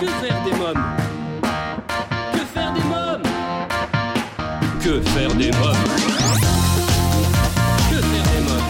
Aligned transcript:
Que 0.00 0.06
faire 0.06 0.42
des 0.44 0.52
mômes 0.52 0.84
Que 2.32 2.40
faire 2.52 2.72
des 2.72 2.82
mômes 2.82 3.22
Que 4.82 5.00
faire 5.00 5.34
des 5.34 5.50
mômes 5.52 5.84
Que 7.90 7.98
faire 8.00 8.26
des 8.32 8.40
mômes 8.40 8.68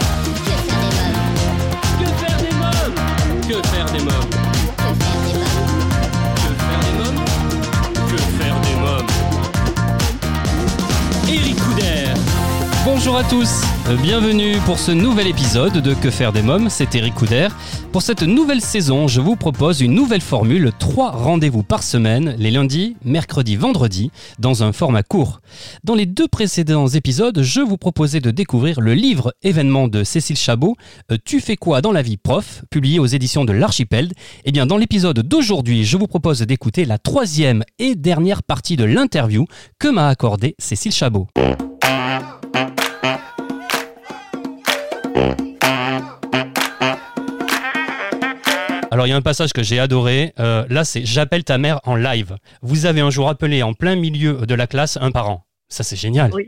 Que 1.99 2.05
faire 2.21 2.37
des 2.37 2.53
mômes 2.61 2.95
Que 3.47 3.55
faire 3.67 3.85
des 3.91 3.99
mômes 3.99 4.29
Que 6.35 6.51
faire 6.61 6.79
des 6.85 6.93
mômes 6.97 7.21
Que 8.07 8.17
faire 8.17 8.57
des 8.61 8.75
mômes 8.75 9.09
Eric 11.27 11.57
Couder 11.57 12.13
Bonjour 12.85 13.17
à 13.17 13.23
tous, 13.23 13.61
bienvenue 13.93 14.57
pour 14.65 14.79
ce 14.79 14.91
nouvel 14.91 15.27
épisode 15.27 15.73
de 15.73 15.93
Que 15.93 16.09
faire 16.09 16.33
des 16.33 16.41
mômes, 16.41 16.69
c'est 16.69 16.95
Eric 16.95 17.13
Couder. 17.13 17.49
Pour 17.91 18.01
cette 18.01 18.23
nouvelle 18.23 18.61
saison, 18.61 19.07
je 19.07 19.21
vous 19.21 19.35
propose 19.35 19.81
une 19.81 19.93
nouvelle 19.93 20.21
formule, 20.21 20.71
trois 20.79 21.11
rendez-vous 21.11 21.61
par 21.61 21.83
semaine, 21.83 22.35
les 22.39 22.49
lundis, 22.49 22.97
mercredis, 23.05 23.55
vendredis, 23.55 24.09
dans 24.39 24.63
un 24.63 24.71
format 24.71 25.03
court. 25.03 25.39
Dans 25.83 25.93
les 25.93 26.07
deux 26.07 26.27
précédents 26.27 26.87
épisodes, 26.87 27.43
je 27.43 27.61
vous 27.61 27.77
proposais 27.77 28.21
de 28.21 28.31
découvrir 28.31 28.81
le 28.81 28.95
livre 28.95 29.35
événement 29.43 29.87
de 29.87 30.03
Cécile 30.03 30.37
Chabot, 30.37 30.75
euh, 31.11 31.17
Tu 31.23 31.39
fais 31.39 31.55
quoi 31.55 31.81
dans 31.81 31.91
la 31.91 32.01
vie 32.01 32.17
prof, 32.17 32.63
publié 32.71 32.97
aux 32.97 33.05
éditions 33.05 33.45
de 33.45 33.53
l'Archipel. 33.53 34.11
Eh 34.45 34.51
bien, 34.51 34.65
dans 34.65 34.77
l'épisode 34.77 35.19
d'aujourd'hui, 35.19 35.85
je 35.85 35.97
vous 35.97 36.07
propose 36.07 36.41
d'écouter 36.41 36.85
la 36.85 36.97
troisième 36.97 37.63
et 37.77 37.93
dernière 37.95 38.41
partie 38.41 38.77
de 38.77 38.83
l'interview 38.83 39.45
que 39.77 39.89
m'a 39.89 40.07
accordée 40.07 40.55
Cécile 40.57 40.91
Chabot. 40.91 41.27
Alors 49.05 49.09
il 49.09 49.11
y 49.11 49.13
a 49.13 49.17
un 49.17 49.21
passage 49.21 49.53
que 49.53 49.61
j'ai 49.61 49.77
adoré. 49.77 50.33
Euh, 50.39 50.65
là, 50.67 50.83
c'est 50.83 51.05
J'appelle 51.05 51.43
ta 51.43 51.59
mère 51.59 51.79
en 51.83 51.95
live. 51.95 52.37
Vous 52.63 52.87
avez 52.87 53.01
un 53.01 53.11
jour 53.11 53.29
appelé 53.29 53.61
en 53.61 53.75
plein 53.75 53.95
milieu 53.95 54.47
de 54.47 54.55
la 54.55 54.65
classe 54.65 54.97
un 54.99 55.11
parent. 55.11 55.45
Ça, 55.69 55.83
c'est 55.83 55.95
génial. 55.95 56.31
Oui. 56.33 56.47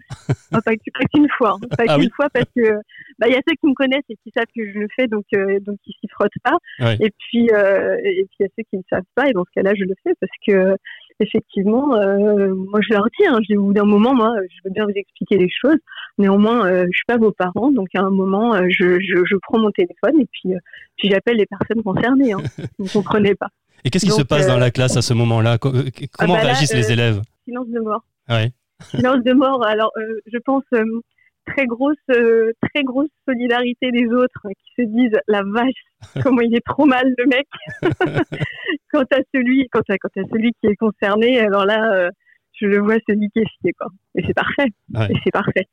Non, 0.51 0.57
pas, 0.65 0.71
qu'une 0.75 1.27
fois. 1.37 1.51
hein. 1.61 1.67
Pas 1.77 1.83
Ah 1.87 1.93
qu'une 1.97 2.05
oui. 2.05 2.09
fois 2.15 2.29
parce 2.33 2.47
que 2.55 2.73
bah, 3.19 3.27
il 3.27 3.33
y 3.33 3.35
a 3.35 3.41
ceux 3.47 3.53
qui 3.61 3.67
me 3.67 3.75
connaissent 3.75 4.09
et 4.09 4.15
qui 4.23 4.31
savent 4.35 4.45
que 4.55 4.71
je 4.73 4.79
le 4.79 4.87
fais, 4.95 5.05
donc 5.07 5.25
euh, 5.35 5.59
donc 5.59 5.77
ils 5.85 5.93
s'y 6.01 6.07
frottent 6.11 6.31
pas. 6.43 6.57
Et 6.99 7.11
puis 7.19 7.47
euh, 7.51 7.95
et 8.03 8.25
puis 8.25 8.37
il 8.39 8.43
y 8.43 8.45
a 8.45 8.49
ceux 8.57 8.63
qui 8.71 8.77
ne 8.77 8.83
savent 8.89 9.03
pas 9.13 9.29
et 9.29 9.33
dans 9.33 9.43
ce 9.45 9.51
cas-là, 9.53 9.73
je 9.77 9.83
le 9.83 9.93
fais 10.03 10.13
parce 10.19 10.31
que 10.47 10.77
effectivement, 11.19 11.95
euh, 11.95 12.53
moi 12.53 12.79
je 12.81 12.93
leur 12.93 13.05
dis, 13.17 13.25
hein, 13.25 13.39
je 13.41 13.53
dis, 13.53 13.57
au 13.57 13.65
bout 13.65 13.73
d'un 13.73 13.85
moment, 13.85 14.13
moi, 14.13 14.33
je 14.49 14.57
veux 14.65 14.71
bien 14.71 14.85
vous 14.85 14.93
expliquer 14.95 15.37
les 15.37 15.49
choses. 15.49 15.77
Néanmoins, 16.17 16.65
euh, 16.65 16.85
je 16.91 16.95
suis 16.95 17.05
pas 17.07 17.17
vos 17.17 17.31
parents, 17.31 17.71
donc 17.71 17.87
à 17.95 18.01
un 18.01 18.09
moment, 18.09 18.55
euh, 18.55 18.67
je, 18.69 18.99
je, 18.99 19.23
je 19.25 19.35
prends 19.41 19.59
mon 19.59 19.71
téléphone 19.71 20.19
et 20.19 20.27
puis 20.31 20.55
euh, 20.55 20.59
puis 20.97 21.09
j'appelle 21.09 21.37
les 21.37 21.45
personnes 21.45 21.83
concernées. 21.83 22.33
Hein. 22.33 22.41
vous 22.79 22.87
comprenez 22.87 23.35
pas. 23.35 23.49
Et 23.83 23.89
qu'est-ce 23.89 24.05
qui 24.05 24.11
se 24.11 24.23
passe 24.23 24.47
dans 24.47 24.57
la 24.57 24.71
classe 24.71 24.97
à 24.97 25.01
ce 25.01 25.13
moment-là? 25.13 25.57
Euh, 25.65 25.83
Comment 26.17 26.33
bah 26.33 26.39
là, 26.39 26.45
réagissent 26.45 26.73
les 26.73 26.91
élèves? 26.91 27.21
Silence 27.45 27.67
de 27.69 27.79
mort. 27.79 28.03
Ouais. 28.29 28.51
silence 28.81 29.23
de 29.23 29.33
mort. 29.33 29.63
Alors, 29.65 29.91
je 30.25 30.37
pense 30.39 30.63
très 31.47 31.65
grosse, 31.65 31.95
euh, 32.11 32.51
très 32.73 32.83
grosse 32.83 33.09
solidarité 33.27 33.91
des 33.91 34.05
autres 34.07 34.41
qui 34.49 34.83
se 34.83 34.87
disent 34.87 35.19
la 35.27 35.41
vache, 35.43 35.83
comment 36.23 36.41
il 36.41 36.55
est 36.55 36.65
trop 36.65 36.85
mal 36.85 37.05
le 37.17 37.25
mec. 37.25 37.47
quant 38.91 39.03
à 39.11 39.17
celui, 39.33 39.67
quant 39.71 39.81
à, 39.89 39.97
quant 39.97 40.21
à 40.21 40.23
celui 40.31 40.51
qui 40.61 40.67
est 40.67 40.75
concerné, 40.75 41.39
alors 41.39 41.65
là, 41.65 41.93
euh, 41.93 42.09
je 42.59 42.65
le 42.65 42.79
vois 42.79 42.95
se 43.07 43.13
liquéfier 43.13 43.71
quoi. 43.79 43.87
Et 44.15 44.23
c'est 44.25 44.33
parfait. 44.33 44.69
Ouais. 44.93 45.07
Et 45.11 45.15
c'est 45.23 45.31
parfait. 45.31 45.65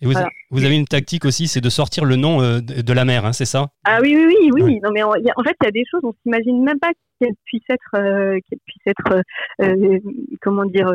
Et 0.00 0.06
vous, 0.06 0.12
Voilà. 0.12 0.28
vous 0.50 0.64
avez 0.64 0.74
une 0.76 0.84
tactique 0.86 1.24
aussi, 1.24 1.46
c'est 1.46 1.60
de 1.60 1.68
sortir 1.68 2.04
le 2.04 2.16
nom 2.16 2.42
euh, 2.42 2.60
de 2.60 2.82
de 2.82 2.92
la 2.92 3.04
mère, 3.04 3.24
hein, 3.24 3.32
c'est 3.32 3.44
ça? 3.44 3.68
Ah 3.84 3.98
oui, 4.02 4.14
oui, 4.16 4.26
oui, 4.40 4.50
oui. 4.54 4.62
Ouais. 4.62 4.80
Non, 4.82 4.90
mais 4.92 5.02
en, 5.04 5.14
il 5.14 5.24
y 5.24 5.30
a- 5.30 5.34
en 5.36 5.44
fait, 5.44 5.54
il 5.62 5.66
y 5.66 5.68
a 5.68 5.70
des 5.70 5.84
choses, 5.88 6.00
on 6.02 6.12
s'imagine 6.22 6.62
même 6.64 6.80
pas 6.80 6.90
qu'elles 7.20 7.34
puissent 7.44 7.62
être, 7.70 7.94
euh, 7.94 8.38
qu'elles 8.48 8.58
puissent 8.66 8.86
être, 8.86 9.22
euh, 9.62 9.98
comment 10.42 10.64
dire, 10.64 10.92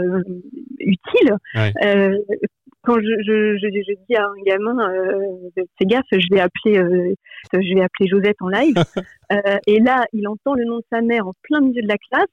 utiles. 0.80 1.35
Ouais. 1.55 1.72
Quand 2.83 2.95
je, 2.95 3.02
je, 3.25 3.58
je, 3.58 3.67
je 3.67 3.94
dis 4.08 4.16
à 4.16 4.23
un 4.23 4.41
gamin, 4.45 4.90
euh, 4.90 5.50
fais 5.78 5.85
gaffe, 5.85 6.06
je 6.12 6.34
vais 6.34 6.40
appeler, 6.40 6.78
euh, 6.79 7.13
je 7.53 7.73
vais 7.75 7.81
appeler 7.81 8.07
Josette 8.09 8.38
en 8.41 8.50
live. 8.50 8.75
Euh, 9.31 9.57
et 9.67 9.79
là, 9.79 10.06
il 10.12 10.28
entend 10.28 10.56
le 10.56 10.66
nom 10.66 10.78
de 10.78 10.84
sa 10.91 11.01
mère 11.01 11.28
en 11.28 11.34
plein 11.44 11.62
milieu 11.62 11.84
de 11.84 11.88
la 11.88 11.97
classe. 12.09 12.25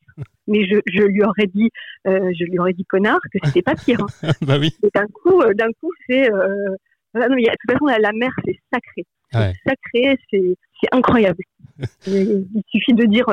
Mais 0.47 0.65
je, 0.67 1.03
lui 1.03 1.23
aurais 1.23 1.47
dit, 1.47 1.69
euh, 2.07 2.33
je 2.33 2.45
lui 2.45 2.59
aurais 2.59 2.73
dit 2.73 2.87
connard 2.87 3.19
que 3.31 3.39
c'était 3.45 3.61
pas 3.61 3.75
pire. 3.75 4.01
hein. 4.01 4.31
Bah 4.41 4.57
oui. 4.59 4.75
Et 4.83 4.89
d'un 4.95 5.05
coup, 5.09 5.43
d'un 5.53 5.69
coup, 5.79 5.91
c'est, 6.09 6.33
euh, 6.33 6.75
voilà, 7.13 7.28
non, 7.28 7.37
il 7.37 7.45
y 7.45 7.49
a- 7.51 7.53
de 7.53 7.57
toute 7.61 7.73
façon, 7.73 7.84
la, 7.84 7.99
la 7.99 8.13
mère, 8.13 8.31
c'est 8.47 8.59
sacré. 8.73 9.05
Ouais. 9.34 9.53
Sacré, 9.67 10.17
c'est, 10.31 10.57
c'est 10.81 10.89
incroyable. 10.93 11.43
il 12.07 12.47
il 12.55 12.63
suffit 12.71 12.95
de 12.95 13.05
dire 13.05 13.27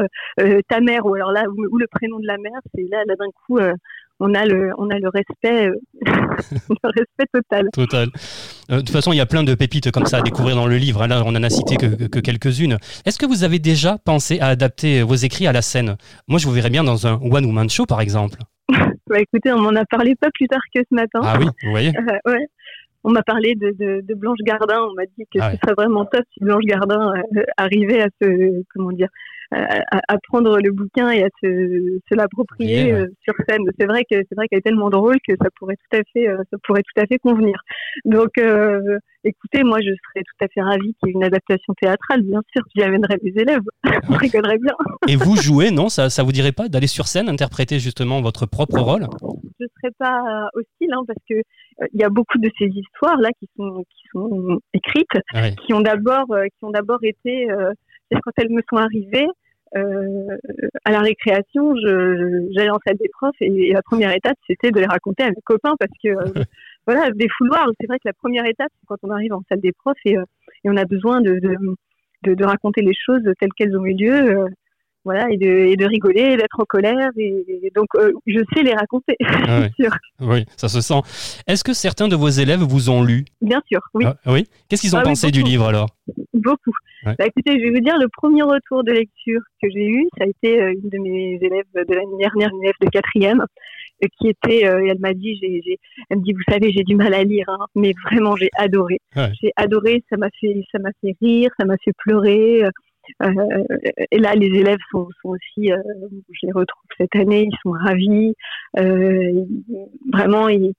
ta 0.68 0.82
mère 0.82 1.06
ou 1.06 1.14
alors 1.16 1.32
là 1.32 1.46
ou, 1.48 1.66
ou 1.72 1.78
le 1.78 1.88
prénom 1.88 2.20
de 2.20 2.28
la 2.28 2.38
mère, 2.38 2.60
c'est 2.76 2.84
là, 2.92 3.04
là 3.08 3.16
d'un 3.16 3.32
coup, 3.48 3.60
on 4.26 4.34
a 4.34 4.46
le, 4.46 4.72
on 4.78 4.90
a 4.90 4.98
le 5.00 5.10
respect, 5.10 5.68
euh, 5.68 5.74
le 6.06 6.90
respect 6.90 7.26
total. 7.34 7.66
Total. 7.74 8.08
Euh, 8.72 8.76
de 8.78 8.80
toute 8.82 8.90
façon, 8.92 9.12
il 9.14 9.18
y 9.18 9.22
a 9.22 9.26
plein 9.26 9.44
de 9.44 9.54
pépites 9.56 9.92
comme 9.92 10.06
ça 10.06 10.18
à 10.18 10.22
découvrir 10.22 10.56
dans 10.56 10.68
le 10.68 10.78
livre. 10.78 11.02
hein. 11.04 11.08
Là, 11.08 11.24
on 11.26 11.36
en 11.36 11.44
a 11.44 11.50
cité 11.50 11.76
que, 11.78 11.86
que- 11.88 12.06
que 12.06 12.20
quelques-unes. 12.20 12.78
Est-ce 13.06 13.18
que 13.20 13.26
vous 13.26 13.44
avez 13.44 13.60
déjà 13.60 13.98
pensé 14.04 14.40
à 14.40 14.48
adapter 14.48 15.02
vos 15.04 15.16
écrits 15.16 15.48
à 15.48 15.52
la 15.52 15.62
scène? 15.62 15.98
Moi, 16.28 16.40
je 16.40 16.48
vous 16.48 16.54
verrais 16.54 16.70
bien 16.70 16.84
dans 16.84 17.06
un 17.08 17.20
one-woman 17.22 17.70
show, 17.70 17.86
par 17.86 18.02
exemple. 18.02 18.38
Bah, 19.10 19.20
écoutez, 19.20 19.52
on 19.52 19.60
m'en 19.60 19.76
a 19.76 19.84
parlé 19.86 20.16
pas 20.16 20.30
plus 20.34 20.48
tard 20.48 20.62
que 20.74 20.80
ce 20.90 20.96
matin. 20.96 21.20
Ah 21.24 21.36
oui, 21.38 21.46
vous 21.64 21.70
voyez 21.72 21.90
Euh, 21.90 22.32
ouais. 22.32 22.48
On 23.04 23.12
m'a 23.12 23.24
parlé 23.24 23.56
de, 23.56 23.72
de, 23.72 24.02
de 24.02 24.14
Blanche 24.14 24.40
Gardin. 24.44 24.82
On 24.90 24.94
m'a 24.94 25.06
dit 25.06 25.26
que 25.34 25.40
Ah 25.42 25.52
ce 25.52 25.58
serait 25.58 25.76
vraiment 25.76 26.06
top 26.06 26.24
si 26.34 26.40
Blanche 26.42 26.64
Gardin 26.66 27.14
euh, 27.36 27.44
arrivait 27.58 28.02
à 28.02 28.08
se, 28.22 28.64
comment 28.74 28.92
dire, 28.92 29.10
à, 29.54 30.18
prendre 30.28 30.58
le 30.60 30.72
bouquin 30.72 31.10
et 31.12 31.24
à 31.24 31.28
se, 31.42 32.00
se 32.10 32.16
l'approprier 32.16 32.88
Yeah, 32.88 32.96
euh, 32.96 33.08
sur 33.24 33.34
scène. 33.48 33.64
C'est 33.80 33.86
vrai 33.86 34.04
que 34.10 34.16
c'est 34.18 34.36
vrai 34.36 34.48
qu'elle 34.48 34.60
est 34.60 34.64
tellement 34.64 34.90
drôle 34.90 35.18
que 35.28 35.34
ça 35.42 35.50
pourrait 35.58 35.76
tout 35.76 35.98
à 35.98 36.02
fait, 36.14 36.28
euh, 36.28 36.38
ça 36.50 36.58
pourrait 36.64 36.82
tout 36.82 37.02
à 37.02 37.06
fait 37.06 37.20
convenir. 37.20 37.56
Donc, 38.06 38.30
euh, 38.40 38.98
écoutez, 39.24 39.64
moi, 39.64 39.80
je 39.80 39.90
serais 39.90 40.24
tout 40.24 40.46
à 40.46 40.48
fait 40.48 40.62
ravie 40.62 40.96
qu'il 41.00 41.10
y 41.10 41.10
ait 41.10 41.14
une 41.14 41.24
adaptation 41.24 41.74
théâtrale, 41.80 42.24
bien 42.24 42.42
sûr. 42.54 42.64
J'y 42.76 42.84
amènerais 42.84 43.18
des 43.22 43.34
élèves. 43.40 43.64
On 44.10 44.14
rigolerait 44.14 44.58
bien. 44.58 44.74
Et 45.08 45.16
vous 45.16 45.36
jouez, 45.36 45.72
non? 45.72 45.90
Ça, 45.90 46.10
ça 46.10 46.24
vous 46.24 46.32
dirait 46.32 46.52
pas 46.52 46.70
d'aller 46.70 46.88
sur 46.88 47.08
scène, 47.08 47.30
interpréter 47.30 47.80
justement 47.80 48.22
votre 48.22 48.46
propre 48.46 48.80
rôle? 48.80 49.08
Je 49.64 49.68
serais 49.82 49.94
pas 49.98 50.20
euh, 50.20 50.60
hostile 50.60 50.94
hein, 50.94 51.04
parce 51.08 51.20
que 51.30 51.36
euh, 51.36 51.88
il 51.94 52.00
y 52.00 52.04
a 52.04 52.10
beaucoup 52.10 52.38
de 52.38 52.50
ces 52.58 52.68
histoires 52.68 53.18
là 53.18 53.30
qui 53.40 53.50
sont 53.58 53.84
qui 53.90 54.04
sont 54.12 54.60
écrites 54.74 55.18
qui 55.66 55.74
ont 55.74 55.82
d'abord 55.82 56.32
euh, 56.32 56.46
qui 56.46 56.66
ont 56.66 56.72
d'abord 56.72 57.00
été 57.04 57.48
quand 58.12 58.32
elles 58.38 58.52
me 58.52 58.62
sont 58.70 58.78
arrivées 58.78 59.28
euh, 59.76 60.38
à 60.86 60.92
la 60.92 61.00
récréation 61.00 61.76
je 61.76 62.48
j'allais 62.52 62.70
en 62.70 62.78
salle 62.86 62.98
des 62.98 63.10
profs 63.10 63.36
et, 63.42 63.70
et 63.70 63.74
la 63.74 63.82
première 63.82 64.16
étape 64.16 64.38
c'était 64.46 64.70
de 64.70 64.80
les 64.80 64.86
raconter 64.86 65.24
à 65.24 65.30
mes 65.30 65.42
copains 65.44 65.74
parce 65.80 65.92
que 66.04 66.10
euh, 66.10 66.44
voilà 66.88 67.10
des 67.10 67.28
fouloirs. 67.38 67.68
C'est 67.80 67.88
vrai 67.88 67.98
que 67.98 68.08
la 68.08 68.14
première 68.14 68.46
étape 68.46 68.70
c'est 68.80 68.86
quand 68.86 68.98
on 69.02 69.10
arrive 69.10 69.34
en 69.34 69.42
salle 69.50 69.62
des 69.62 69.72
profs 69.72 69.98
et, 70.06 70.16
euh, 70.16 70.26
et 70.64 70.70
on 70.70 70.78
a 70.78 70.86
besoin 70.86 71.22
de 71.22 71.40
de, 71.40 71.58
de 72.22 72.36
de 72.36 72.46
raconter 72.46 72.84
les 72.84 72.94
choses 72.94 73.24
telles 73.40 73.54
qu'elles 73.58 73.76
ont 73.76 73.86
eu 73.86 73.96
lieu 73.96 74.46
voilà 75.06 75.30
et 75.32 75.38
de, 75.38 75.48
et 75.48 75.76
de 75.76 75.86
rigoler 75.86 76.38
d'être 76.38 76.60
en 76.60 76.66
colère 76.66 77.10
et, 77.18 77.46
et 77.64 77.72
donc 77.76 77.88
euh, 77.96 78.12
je 78.26 78.40
sais 78.54 78.64
les 78.64 78.74
raconter 78.74 79.16
Ah 79.48 79.68
sûr. 79.80 79.92
Oui, 80.22 80.46
ça 80.58 80.70
se 80.70 80.82
sent. 80.82 81.02
Est-ce 81.48 81.64
que 81.64 81.74
certains 81.74 82.08
de 82.08 82.16
vos 82.16 82.30
élèves 82.30 82.62
vous 82.62 82.90
ont 82.90 83.04
lu? 83.04 83.26
Bien 83.42 83.62
sûr, 83.68 83.80
oui, 83.94 84.06
Ah, 84.08 84.16
Oui? 84.32 84.48
Qu'est-ce 84.70 84.82
qu'ils 84.82 84.96
ont 84.96 85.00
Ah 85.00 85.04
oui, 85.06 85.12
pensé 85.12 85.32
du 85.32 85.42
livre 85.44 85.66
alors? 85.68 85.90
Beaucoup. 86.34 86.72
Ouais. 87.06 87.16
Bah, 87.20 87.26
écoutez, 87.28 87.60
je 87.60 87.64
vais 87.66 87.72
vous 87.72 87.84
dire, 87.84 87.98
le 88.00 88.08
premier 88.08 88.44
retour 88.44 88.84
de 88.84 88.92
lecture 88.94 89.42
que 89.62 89.70
j'ai 89.70 89.86
eu, 89.86 90.08
ça 90.18 90.24
a 90.24 90.28
été 90.28 90.62
euh, 90.62 90.72
une 90.74 90.90
de 90.90 90.98
mes 91.00 91.38
élèves 91.42 91.66
de 91.76 91.94
l'année 91.94 92.18
dernière, 92.20 92.50
une 92.54 92.64
élève 92.64 92.74
de 92.82 92.88
quatrième, 92.90 93.42
euh, 94.04 94.08
qui 94.18 94.30
était, 94.30 94.66
euh, 94.66 94.88
elle 94.90 95.00
m'a 95.00 95.14
dit, 95.14 95.38
j'ai- 95.42 95.80
elle 96.10 96.18
me 96.20 96.24
dit, 96.24 96.32
vous 96.34 96.52
savez, 96.52 96.72
j'ai 96.72 96.84
du 96.84 96.96
mal 96.96 97.14
à 97.14 97.24
lire, 97.24 97.46
hein, 97.50 97.66
mais 97.76 97.94
vraiment, 98.10 98.36
j'ai 98.38 98.50
adoré. 98.58 99.00
Ouais. 99.18 99.32
J'ai 99.42 99.52
adoré, 99.58 100.04
ça 100.10 100.16
m'a 100.18 100.30
fait, 100.40 100.64
ça 100.72 100.80
m'a 100.80 100.90
fait 101.02 101.16
rire, 101.22 101.50
ça 101.60 101.66
m'a 101.66 101.76
fait 101.84 101.92
pleurer. 101.98 102.64
Euh, 103.22 103.64
et 104.12 104.18
là, 104.20 104.34
les 104.36 104.48
élèves 104.48 104.78
sont, 104.92 105.08
sont 105.22 105.30
aussi, 105.30 105.72
euh, 105.72 105.78
je 106.32 106.46
les 106.48 106.52
retrouve 106.52 106.84
cette 106.98 107.16
année, 107.16 107.48
ils 107.52 107.58
sont 107.62 107.72
ravis. 107.72 108.34
Euh, 108.80 109.46
vraiment, 110.12 110.48
ils, 110.50 110.74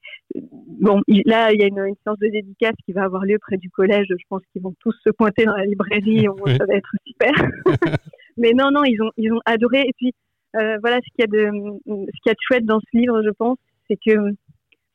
bon, 0.80 1.00
il- 1.08 1.22
là, 1.26 1.52
il 1.52 1.60
y 1.60 1.64
a 1.64 1.66
une, 1.68 1.78
une 1.78 1.94
séance 2.04 2.18
de 2.18 2.28
dédicace 2.28 2.74
qui 2.84 2.92
va 2.92 3.02
avoir 3.04 3.24
lieu 3.24 3.38
près 3.38 3.56
du 3.56 3.70
collège. 3.70 4.06
Je 4.08 4.24
pense 4.28 4.42
qu'ils 4.52 4.62
vont 4.62 4.74
tous 4.80 4.94
se 5.04 5.10
pointer 5.10 5.44
dans 5.44 5.56
la 5.56 5.64
librairie. 5.66 6.28
On- 6.28 6.36
Oui. 6.44 6.56
Ça 6.56 6.66
va 6.66 6.74
être 6.74 6.90
super. 7.06 7.30
Mais 8.36 8.52
non, 8.52 8.70
non, 8.72 8.84
ils 8.84 9.00
ont, 9.02 9.10
ils 9.16 9.32
ont 9.32 9.40
adoré. 9.46 9.80
Et 9.82 9.92
puis, 9.96 10.12
euh, 10.56 10.76
voilà, 10.80 10.96
ce 10.96 11.10
qu'il 11.14 11.20
y 11.20 11.22
a 11.24 11.26
de, 11.26 11.50
ce 11.86 12.20
qu'il 12.22 12.26
y 12.26 12.30
a 12.30 12.34
de 12.34 12.38
chouette 12.40 12.64
dans 12.64 12.80
ce 12.80 12.96
livre, 12.98 13.22
je 13.24 13.30
pense, 13.30 13.56
c'est 13.88 13.96
que 13.96 14.12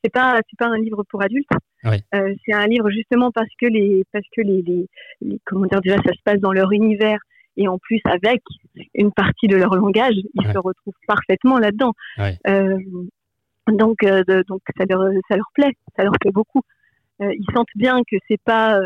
c'est 0.03 0.12
pas, 0.12 0.39
c'est 0.50 0.57
pas 0.57 0.68
un 0.68 0.77
livre 0.77 1.03
pour 1.09 1.21
adultes. 1.21 1.50
Oui. 1.83 1.98
Euh, 2.15 2.33
c'est 2.45 2.53
un 2.53 2.68
livre 2.68 2.89
justement 2.89 3.31
parce 3.31 3.50
que 3.59 3.65
les, 3.68 4.03
parce 4.12 4.25
que 4.36 4.42
les, 4.42 4.62
les, 4.62 4.86
les- 5.21 5.39
comment 5.45 5.65
dire 5.65 5.81
déjà, 5.81 5.95
ça 5.98 6.12
se 6.13 6.21
passe 6.24 6.39
dans 6.39 6.51
leur 6.53 6.71
univers 6.71 7.19
et 7.57 7.68
en 7.68 7.78
plus 7.78 8.00
avec 8.06 8.42
une 8.94 9.12
partie 9.12 9.48
de 9.48 9.56
leur 9.56 9.75
langage, 9.75 10.16
ils 10.16 10.48
Ouais. 10.48 10.54
se 10.54 10.57
retrouvent 10.57 10.94
parfaitement 11.07 11.60
là-dedans. 11.60 11.94
Ouais. 12.18 12.38
Euh, 12.48 12.78
donc, 13.68 14.04
euh, 14.04 14.24
donc 14.48 14.62
ça 14.78 14.86
leur, 14.90 15.01
ça 15.30 15.36
leur 15.36 15.50
plaît, 15.54 15.74
ça 15.96 16.04
leur 16.04 16.13
plaît 16.19 16.31
beaucoup. 16.31 16.62
Euh, 17.22 17.34
ils 17.34 17.46
sentent 17.54 17.68
bien 17.75 18.01
que 18.10 18.16
c'est 18.28 18.42
pas, 18.44 18.80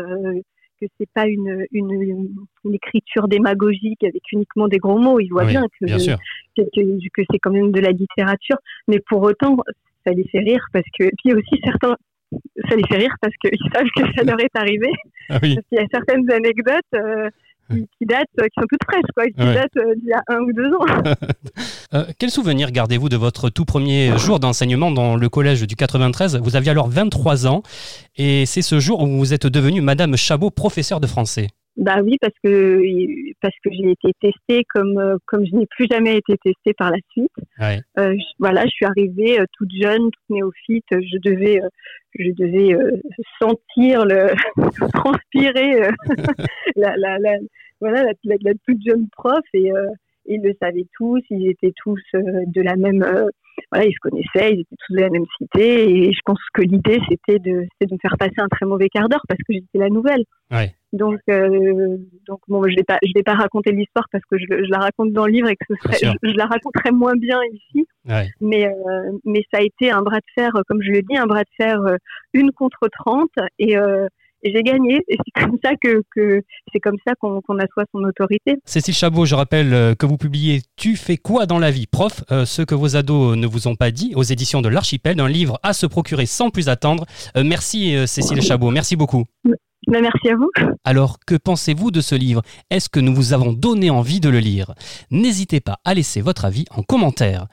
que 0.80 0.86
c'est 0.98 1.08
pas 1.14 1.26
une, 1.26 1.64
une, 1.72 2.36
une, 2.64 2.74
écriture 2.74 3.28
démagogique 3.28 4.02
avec 4.02 4.22
uniquement 4.32 4.66
des 4.66 4.78
gros 4.78 4.98
mots. 4.98 5.20
Il 5.20 5.28
voit 5.28 5.44
bien 5.44 5.64
que, 5.80 5.86
que, 6.56 7.08
que 7.14 7.22
c'est 7.30 7.38
quand 7.38 7.52
même 7.52 7.70
de 7.70 7.80
la 7.80 7.92
littérature, 7.92 8.56
mais 8.88 8.98
pour 9.08 9.22
autant, 9.22 9.56
ça 10.04 10.12
les 10.12 10.24
fait 10.24 10.40
rire 10.40 10.66
parce 10.72 10.86
que 10.98 11.04
puis 11.22 11.32
aussi 11.32 11.60
certains 11.64 11.96
ça 12.68 12.76
les 12.76 12.84
fait 12.88 12.96
rire 12.96 13.14
parce 13.20 13.34
qu'ils 13.36 13.58
savent 13.74 13.88
que 13.96 14.02
ça 14.16 14.24
leur 14.24 14.40
est 14.40 14.56
arrivé. 14.56 14.90
Ah 15.28 15.38
oui. 15.42 15.54
Parce 15.54 15.66
qu'il 15.68 15.78
y 15.78 15.80
a 15.80 15.86
certaines 15.92 16.30
anecdotes 16.30 16.94
euh, 16.94 17.30
qui, 17.70 18.06
datent, 18.06 18.28
qui 18.36 18.60
sont 18.60 18.66
toutes 18.70 18.84
fraîches, 18.84 19.02
quoi, 19.14 19.26
qui 19.26 19.36
datent 19.36 19.76
euh, 19.76 19.94
d'il 19.96 20.08
y 20.08 20.12
a 20.12 20.22
un 20.28 20.40
ou 20.40 20.52
deux 20.52 20.72
ans. 20.74 21.14
euh, 21.94 22.04
quel 22.18 22.30
souvenir 22.30 22.70
gardez-vous 22.70 23.08
de 23.08 23.16
votre 23.16 23.50
tout 23.50 23.64
premier 23.64 24.16
jour 24.18 24.40
d'enseignement 24.40 24.90
dans 24.90 25.16
le 25.16 25.28
collège 25.28 25.62
du 25.66 25.76
93 25.76 26.40
Vous 26.42 26.56
aviez 26.56 26.70
alors 26.70 26.88
23 26.88 27.46
ans 27.46 27.62
et 28.16 28.46
c'est 28.46 28.62
ce 28.62 28.80
jour 28.80 29.02
où 29.02 29.18
vous 29.18 29.34
êtes 29.34 29.46
devenue 29.46 29.80
Madame 29.80 30.16
Chabot, 30.16 30.50
professeure 30.50 31.00
de 31.00 31.06
français. 31.06 31.48
Bah 31.76 32.02
oui, 32.02 32.18
parce 32.20 32.34
que 32.42 32.80
parce 33.40 33.54
que 33.64 33.70
j'ai 33.72 33.90
été 33.90 34.12
testée 34.20 34.64
comme 34.72 34.96
euh, 34.98 35.16
comme 35.26 35.44
je 35.44 35.56
n'ai 35.56 35.66
plus 35.66 35.86
jamais 35.90 36.18
été 36.18 36.36
testée 36.38 36.72
par 36.72 36.90
la 36.90 36.98
suite. 37.10 37.32
Ouais. 37.58 37.80
Euh, 37.98 38.14
voilà, 38.38 38.64
je 38.64 38.70
suis 38.70 38.86
arrivée 38.86 39.40
euh, 39.40 39.44
toute 39.52 39.72
jeune, 39.72 40.10
toute 40.10 40.30
néophyte. 40.30 40.84
Je 40.90 41.18
devais 41.18 41.60
je 42.16 42.30
devais 42.36 42.76
sentir 43.40 44.04
le 44.04 44.28
transpirer 44.94 45.88
la, 46.76 46.96
la, 46.96 47.18
la, 47.18 47.32
voilà 47.80 48.04
la, 48.04 48.12
la, 48.40 48.52
toute 48.66 48.78
jeune 48.86 49.08
prof 49.10 49.44
et 49.52 49.72
ils 50.26 50.42
le 50.42 50.54
savaient 50.62 50.86
tous. 50.96 51.22
Ils 51.30 51.48
étaient 51.48 51.74
tous 51.76 52.00
de 52.14 52.62
la 52.62 52.76
même 52.76 53.04
voilà, 53.72 53.86
ils 53.86 53.92
se 53.92 53.98
connaissaient, 54.00 54.54
ils 54.54 54.60
étaient 54.60 54.76
tous 54.86 54.94
de 54.94 55.00
la 55.00 55.10
même 55.10 55.24
cité, 55.38 55.88
et 55.88 56.12
je 56.12 56.20
pense 56.24 56.38
que 56.52 56.62
l'idée 56.62 57.00
c'était 57.08 57.38
de, 57.38 57.66
de 57.80 57.92
me 57.92 57.98
faire 58.00 58.16
passer 58.18 58.38
un 58.38 58.48
très 58.48 58.66
mauvais 58.66 58.88
quart 58.88 59.08
d'heure 59.08 59.24
parce 59.28 59.38
que 59.38 59.52
j'étais 59.52 59.78
la 59.78 59.88
nouvelle. 59.88 60.24
Ouais. 60.50 60.72
Donc, 60.94 61.18
euh, 61.28 61.98
donc 62.26 62.40
bon, 62.46 62.62
je 62.62 62.76
vais 62.76 62.84
je 63.02 63.12
vais 63.14 63.22
pas 63.22 63.34
raconter 63.34 63.72
l'histoire 63.72 64.06
parce 64.12 64.24
que 64.30 64.38
je, 64.38 64.46
je, 64.48 64.70
la 64.70 64.78
raconte 64.78 65.12
dans 65.12 65.26
le 65.26 65.32
livre 65.32 65.48
et 65.48 65.56
que 65.56 65.64
ce 65.68 65.74
serait, 65.82 65.98
je, 66.22 66.28
je, 66.30 66.36
la 66.36 66.46
raconterai 66.46 66.92
moins 66.92 67.16
bien 67.16 67.38
ici. 67.52 67.86
Ouais. 68.08 68.30
Mais, 68.40 68.66
euh, 68.66 69.18
mais 69.24 69.42
ça 69.52 69.58
a 69.58 69.62
été 69.62 69.90
un 69.90 70.02
bras 70.02 70.18
de 70.18 70.32
fer, 70.34 70.52
comme 70.68 70.80
je 70.82 70.92
le 70.92 71.02
dis, 71.02 71.16
un 71.16 71.26
bras 71.26 71.42
de 71.42 71.50
fer 71.56 71.80
euh, 71.80 71.96
une 72.32 72.52
contre 72.52 72.88
30 72.88 73.28
et 73.58 73.76
euh, 73.76 74.06
et 74.44 74.52
j'ai 74.52 74.62
gagné. 74.62 75.00
Et 75.08 75.16
c'est 75.16 75.42
comme 75.44 75.58
ça 75.64 75.72
que, 75.82 76.02
que 76.14 76.42
c'est 76.72 76.80
comme 76.80 76.98
ça 77.06 77.14
qu'on 77.18 77.40
qu 77.40 77.52
assoit 77.58 77.84
son 77.92 78.04
autorité. 78.04 78.56
Cécile 78.64 78.94
Chabot, 78.94 79.24
je 79.24 79.34
rappelle 79.34 79.74
euh, 79.74 79.94
que 79.94 80.06
vous 80.06 80.16
publiez 80.16 80.62
Tu 80.76 80.96
fais 80.96 81.16
quoi 81.16 81.46
dans 81.46 81.58
la 81.58 81.70
vie, 81.70 81.86
prof 81.86 82.22
euh, 82.30 82.44
Ce 82.44 82.62
que 82.62 82.74
vos 82.74 82.96
ados 82.96 83.36
ne 83.36 83.46
vous 83.46 83.66
ont 83.66 83.74
pas 83.74 83.90
dit 83.90 84.12
aux 84.14 84.22
éditions 84.22 84.62
de 84.62 84.68
l'Archipel, 84.68 85.20
un 85.20 85.28
livre 85.28 85.58
à 85.62 85.72
se 85.72 85.86
procurer 85.86 86.26
sans 86.26 86.50
plus 86.50 86.68
attendre. 86.68 87.06
Euh, 87.36 87.42
merci 87.44 87.96
Cécile 88.06 88.42
Chabot, 88.42 88.70
merci 88.70 88.96
beaucoup. 88.96 89.24
Ben, 89.94 90.02
merci 90.02 90.28
à 90.28 90.34
vous. 90.34 90.50
Alors, 90.82 91.20
que 91.24 91.36
pensez-vous 91.36 91.92
de 91.92 92.00
ce 92.00 92.16
livre? 92.16 92.42
Est-ce 92.68 92.88
que 92.88 92.98
nous 92.98 93.14
vous 93.14 93.32
avons 93.32 93.52
donné 93.52 93.90
envie 93.90 94.18
de 94.18 94.28
le 94.28 94.40
lire? 94.40 94.74
N'hésitez 95.12 95.60
pas 95.60 95.78
à 95.84 95.94
laisser 95.94 96.20
votre 96.20 96.44
avis 96.44 96.64
en 96.72 96.82
commentaire. 96.82 97.46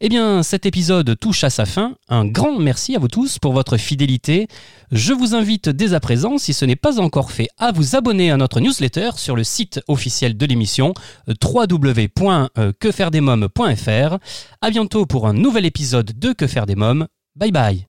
Eh 0.00 0.08
bien, 0.08 0.44
cet 0.44 0.66
épisode 0.66 1.18
touche 1.18 1.42
à 1.42 1.50
sa 1.50 1.66
fin. 1.66 1.96
Un 2.08 2.26
grand 2.26 2.60
merci 2.60 2.94
à 2.94 3.00
vous 3.00 3.08
tous 3.08 3.40
pour 3.40 3.52
votre 3.52 3.76
fidélité. 3.76 4.46
Je 4.92 5.12
vous 5.12 5.34
invite 5.34 5.68
dès 5.68 5.92
à 5.92 5.98
présent, 5.98 6.38
si 6.38 6.52
ce 6.52 6.64
n'est 6.64 6.76
pas 6.76 7.00
encore 7.00 7.32
fait, 7.32 7.48
à 7.58 7.72
vous 7.72 7.96
abonner 7.96 8.30
à 8.30 8.36
notre 8.36 8.60
newsletter 8.60 9.10
sur 9.16 9.34
le 9.34 9.42
site 9.42 9.80
officiel 9.88 10.36
de 10.36 10.46
l'émission 10.46 10.94
www.quefairedesmoms.fr. 11.42 14.18
À 14.62 14.70
bientôt 14.70 15.06
pour 15.06 15.26
un 15.26 15.32
nouvel 15.32 15.66
épisode 15.66 16.16
de 16.16 16.32
Que 16.34 16.46
faire 16.46 16.66
des 16.66 16.76
mômes. 16.76 17.08
Bye 17.34 17.50
bye. 17.50 17.84